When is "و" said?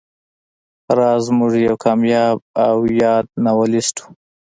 4.01-4.07